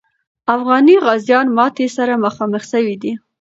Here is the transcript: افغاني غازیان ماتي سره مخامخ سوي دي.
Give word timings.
افغاني 0.55 0.95
غازیان 1.05 1.47
ماتي 1.57 1.87
سره 1.97 2.13
مخامخ 2.25 2.63
سوي 2.73 2.95
دي. 3.01 3.11